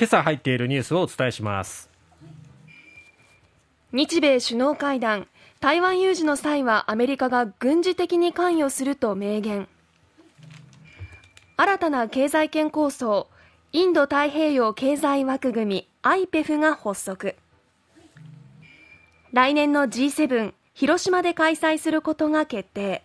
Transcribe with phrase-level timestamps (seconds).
[0.00, 1.90] 今朝入っているニュースをお伝えします。
[3.92, 5.28] 日米首脳会談。
[5.60, 9.68] 台湾有事の際はアメリカが軍事的に関与すると明言。
[11.58, 13.28] 新たな経済圏構想。
[13.72, 15.88] インド太平洋経済枠組み。
[16.02, 17.36] IPEF が発足。
[19.34, 23.02] 来年の G7 広島で開催することが決定。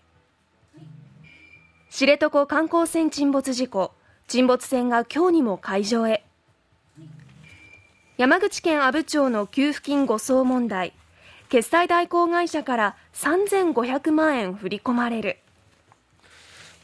[1.89, 3.91] 知床観光船沈没事故。
[4.30, 6.23] 沈没船が今日にも海上へ。
[8.18, 10.93] 山口県阿武町の給付金誤送問題。
[11.50, 15.37] 決済代行会社から3500万円振り込まれる。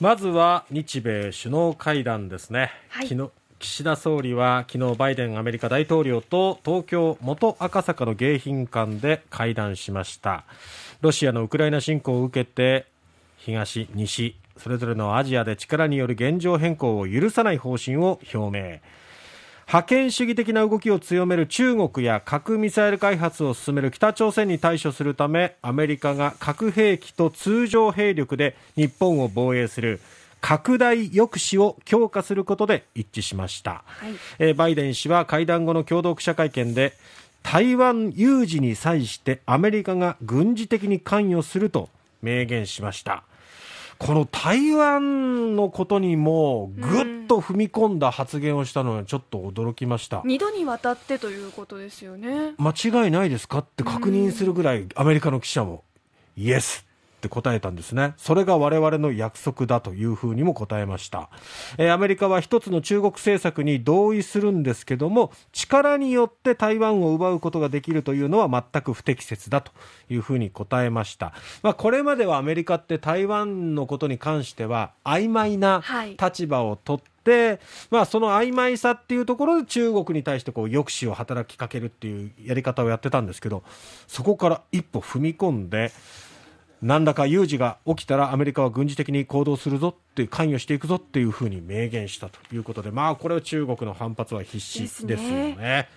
[0.02, 10.44] まずは日米首脳会談ですね、はい、昨日岸田総理は昨日バイデンアメリカ大統領と東京元赤坂の迎賓館で会談しました。
[11.00, 12.88] ロシアのウクライナ侵攻を受けて
[13.38, 18.80] 東西それぞれのアジアで力による現状変更を許さない方針を表明
[19.66, 30.02] 覇権主義的な動きを強める中国や核ミサイル開発を進める北朝鮮に対処するためアメリカが核兵器と通常兵力で日本を防衛する
[30.42, 36.94] 拡大抑止を強化することで一致しました、はい、えバイデン氏は会談後の共同記者会見で
[37.44, 41.90] 台湾有事に際してアメリカが軍事的に関与すると
[42.22, 43.24] 明言しました。
[44.02, 52.56] この台湾のことにもぐっと踏み込んだ発言をしたのはちょっと驚きました、2度にわたってということですよね。
[52.58, 52.72] 間
[53.06, 53.60] 違いないですか？
[53.60, 55.84] って確認するぐらいアメリカの記者も
[56.36, 56.84] イエス
[57.22, 58.16] って答えたんですね。
[58.18, 61.30] それが我々の約束だというふうにも答えました。
[61.78, 69.72] えー、アメリカは一つの中国政策に同意するんですけども、力によって台湾を奪うことができるというのは全く不適切だと
[70.10, 71.34] いうふうに答えました。
[71.62, 75.84] まあ、これまではアメリカって台湾のことに関しては曖昧な
[76.20, 77.60] 立場を取って、はい
[77.92, 83.64] まあ、その曖昧さっていうところで中国に対してこう抑止を働きかけるっていうやり方をやってたんですけど
[84.08, 85.92] そこから一歩踏み込んで
[86.82, 95.56] 何らか有事が起きたらアメリカは軍事的に行動するぞって関与していくぞっていうふうに明言したということでまあこれは中国の反発は必至ですよね。
[95.56, 95.90] ね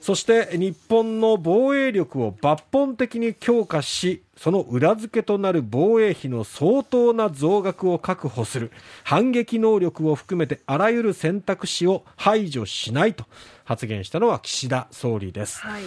[0.00, 8.70] そして日本の防衛力を抜本的に強化しその裏付けとなる防衛費の相当な増額を確保する
[9.02, 13.24] 反撃能力を含めてあらゆる選択肢を排除しないと
[13.64, 15.82] 発言したのは岸田総理です、はい、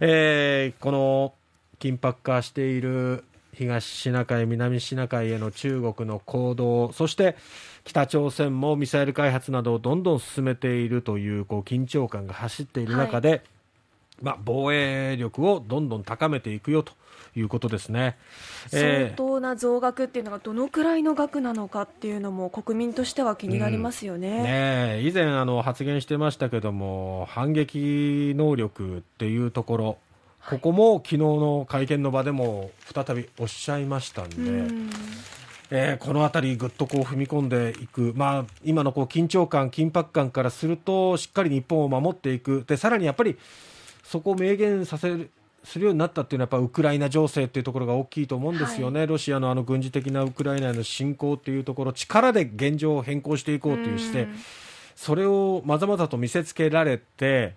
[0.00, 1.32] えー、この
[1.80, 7.36] 緊迫化している東シナ海、南シナ海への中国の行動、そして
[7.84, 13.42] 北朝鮮もミサイル開発などをどんどん進めているというこう緊張感が走っている中で、はい、
[14.22, 16.92] まあ、防衛力をどんどん高めていくよと
[17.36, 18.16] いうことですね、
[18.68, 24.28] 相当な増額っていうのがどのくらいの額なのかっていうのも国民としては気になりますよね。
[24.28, 29.98] うん、ね以前あの発言してましたけども反撃能力っていうところ
[30.48, 34.36] ここも昨日の会見の場でも再びおっしゃいましたんで。
[34.36, 34.90] ん。
[35.70, 43.36] えー、この辺り、ぐっとこう踏み込んでいく、まあ、今のこう緊張感、緊迫感からすると、しっかり日本を守っていく、でさらにやっぱり
[44.04, 45.30] そこを明言させる。
[45.64, 54.28] するようになったっていうのはやっぱウクライナ情勢っていうところが大きいと思うんですよね、はい、ロシアのあの軍事的なウクライナへの侵攻っていうところ力で現状を変更していこうという姿勢。
[54.94, 57.54] それをまざまざと見せつけられて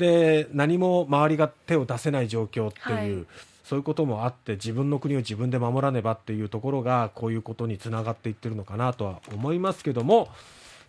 [0.00, 3.26] で何も周りが手を出せない状況っていう、はい、
[3.64, 10.28] そういうこともあって自分の国を自分で守らねばっていうところがこういうことにつながっていってるのかなとは思いますけども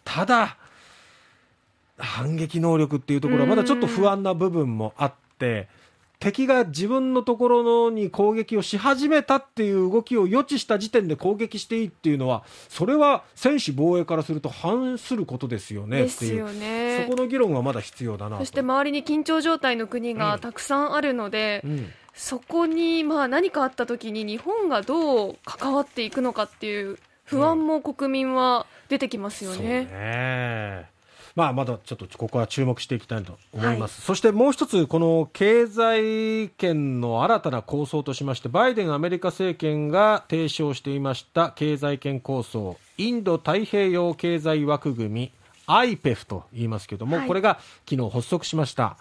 [0.05, 0.57] ただ
[1.97, 5.67] 反撃能力っていうところはまだちょっと不安な部分もあって
[6.21, 17.05] 敵が自分のところに攻撃をし始めたっていう動きを予知した時点で攻撃していいっていうのはそれは専守防衛からすると反することですよねですよね。
[17.05, 21.71] そこの議論はまだ必要だなそして周りに緊張状態の国がたくさんあるので、うん。
[21.71, 29.57] うん、そこにまあ何かあった時に日本がどう関わっていくのかっていう不安も国民は出てきますよね。
[29.57, 31.00] うんね
[31.35, 45.31] まあ、まだちょっとここは注目していきたいと思います、はい、そしてもう一つ、この経済圏の新たな構想としましてバイデンアメリカ政権が提唱していました経済圏構想インド太平洋経済枠組み
[45.67, 48.97] IPEF と言いますけれども、はい、これが昨日発足しました。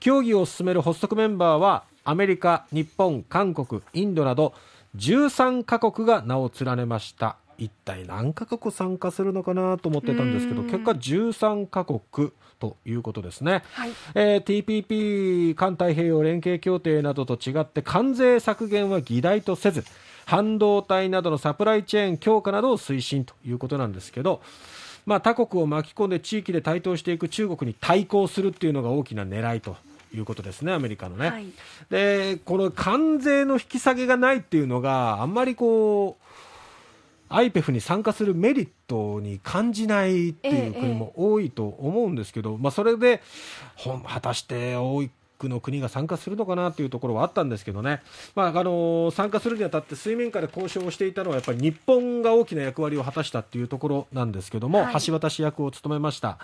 [0.00, 4.54] 協議を進める発足メンバーはアメリカ、日本、韓国、インドなど
[4.96, 12.00] 13カ国が名を連ねました一体何カ国参加するのかなと思ってたんですけど結果13カ国
[12.58, 13.90] ということですね、はい。
[14.14, 19.84] えー、TPP 環太平洋連携協定などと違って関税削減は議題とせず
[20.24, 24.40] 半導体などのサプライチェーン強化などを推進ということなんですけど
[25.06, 29.76] まあ、他国を巻き込んで地域で台頭していく中国に対抗するっていうのが大きな狙いと
[30.12, 31.30] いうことですね、アメリカのね。
[31.30, 31.46] はい、
[31.90, 36.22] で、この関税の引き下げがないっていうのが、あんまりこう、
[37.28, 43.20] IPEF に参加するメリットに感じないっていう国も多いと思うんですけど、まあ、それで
[44.06, 48.02] 果たして多いクの国が参加するのかなというところはあったんですけどね、
[48.34, 56.38] まああの参加するにあたって水面下で交渉をしていたのはやっぱり日本が大きな役割を果たしたというところなんですけども、はい、橋渡し役を務めました。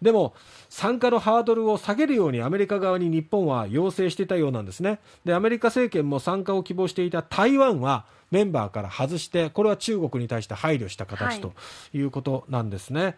[0.00, 0.34] でも
[0.68, 5.00] 参加のハードルを下げるようにアメリカ側に日本は要請していたようなんですね。
[5.24, 11.52] でアメリカ政権も参加を希望していた台湾はメンバーから外してこれは中国に対して配慮した形と
[11.92, 12.04] い。
[12.04, 13.14] うことなんですね、はい、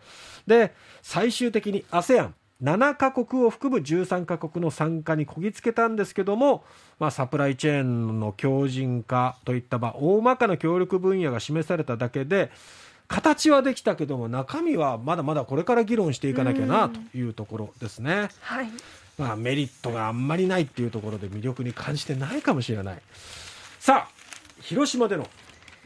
[0.46, 6.64] で最終的に ASEAN 7カ国を含む13カ国の参加にこぎつけたんですけども、
[6.98, 12.50] まあ、サプライチェーンの強靭化といったまあ大まかな協力分野が示されただけで
[13.08, 18.28] 形はできたけども中身はまだまだこれから議論していかなきゃなというところですね。
[18.40, 18.68] はい
[19.18, 23.02] まあ、メリットがあんまりないっていうところで魅力に感じてないかもしれない。
[23.78, 24.16] さあ
[24.60, 25.28] 広島での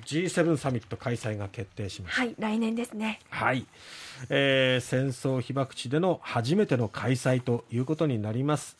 [0.05, 2.23] G7 サミット開催が決定しました。
[2.23, 3.20] はい、来年ですね。
[3.31, 3.67] はい、
[4.29, 8.76] えー、戦争被爆地での初めての開催ということになります。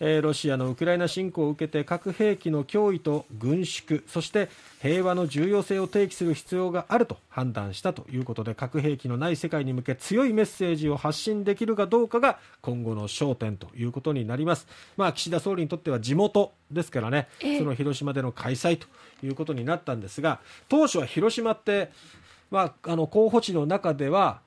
[0.00, 4.48] えー、ロシアのウクライナ侵攻を受けて核兵器の脅威と軍縮そして
[4.80, 14.66] 平和の重要性を提起する必要があると判断したということで核兵器のない世界に向け強いメッセージを発信できるかどうかが今後の焦点ということになります、
[14.96, 18.86] まあ、岸田総理にとっては地元ですからね、その広島での開催と
[19.24, 21.90] いうことになったんですが当初は広島って、
[22.50, 24.40] まあ、あの候補地の中では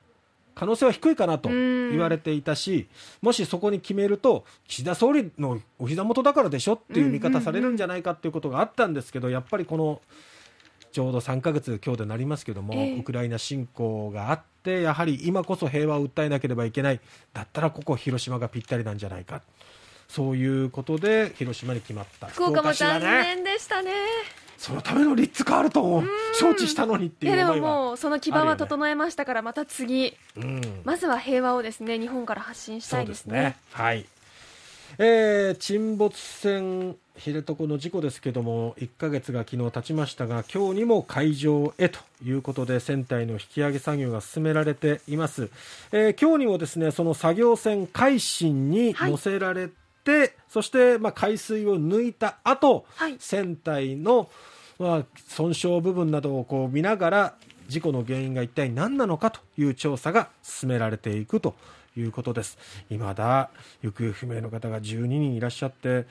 [0.55, 2.87] 可能性は低いかなと言われていたし、
[3.21, 10.01] もしそこに決めると、岸田総理のお膝元だからでしょっていう見方されるんじゃないかっていうことがあったんですけど、やっぱりこの
[10.93, 16.99] ちょうど3か月、今日でなりますけども、えー、ウクライナ侵攻があって、やはり今こそ平和を訴えなければいけない、
[17.33, 19.41] だったらここ、広島がぴったりなんじゃないか、
[20.07, 22.27] そういうことで広島に決まった。
[22.27, 23.91] 福岡も残念でしたね。
[24.57, 26.03] そのためのリッツ・カールトンを
[26.39, 33.31] 承知したのにっていう思いは、でももうその基盤は整えましたからまた次、うん、まずは平和をですね日本から発信したいですね。
[33.31, 33.83] すね。
[33.83, 34.05] はい。
[34.99, 45.49] えー、沈没船知床の事故ですけども1か月が昨日経ちましたが今日にも海上へということで船体の引き上げ作業が進められています、
[45.91, 49.69] えー、今日にもですねその作業船海進に乗せられ
[50.03, 54.29] て、はい、そしてまあ海水を抜いた後、はい、船体の
[54.79, 57.33] まあ、損傷部分などをこう見ながら
[57.67, 61.55] 事故の原因が一体何なのかという調査が進められていくと
[61.95, 62.57] いうことです。
[62.89, 63.49] 未だ
[63.81, 66.05] 行方不明の方が12人いらっしゃって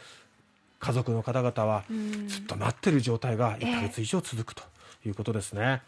[0.79, 1.85] 家族の方々は
[2.29, 4.63] ずっと待っている状態が1ヶ月以上続くと
[5.05, 5.83] いうことですね。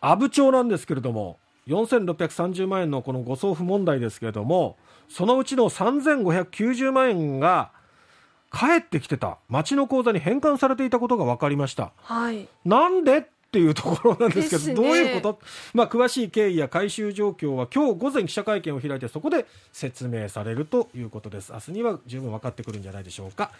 [0.00, 1.38] 阿武町なんですけれども
[1.68, 4.76] 4630万円のこの誤送付問題ですけれども
[5.12, 7.70] そのうちの3590万円が
[8.50, 9.36] 帰ってきてた。
[9.50, 11.92] 町の口座に返還されていたことが分かりました。
[11.96, 13.22] はい、なんでっ
[13.52, 15.40] ていうところなんですけど、ね、どういうこと、
[15.74, 21.52] まあ、詳しい経緯や回収状況は今日午前記者会見を開いてそこで説明されるということです。
[21.52, 23.50] 明日には十分分かってくるんじゃないでしょうか